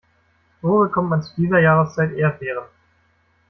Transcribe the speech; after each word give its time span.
Wo 0.63 0.79
bekommt 0.79 1.09
man 1.11 1.21
zu 1.21 1.35
dieser 1.35 1.59
Jahreszeit 1.59 2.13
Erdbeeren? 2.13 2.65